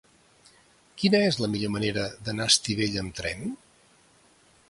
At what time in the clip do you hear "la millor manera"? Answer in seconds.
1.43-2.07